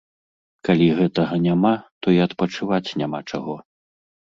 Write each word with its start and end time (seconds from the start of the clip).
Калі 0.67 0.87
гэтага 1.01 1.39
няма, 1.45 1.75
то 2.01 2.07
і 2.19 2.21
адпачываць 2.31 2.85
няма 3.05 3.19
чаго. 3.31 3.53